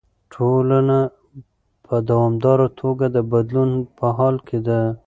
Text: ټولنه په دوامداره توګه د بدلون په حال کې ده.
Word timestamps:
ټولنه 0.33 0.99
په 1.85 1.95
دوامداره 2.09 2.67
توګه 2.81 3.05
د 3.15 3.17
بدلون 3.31 3.71
په 3.97 4.05
حال 4.17 4.35
کې 4.47 4.59
ده. 4.67 4.79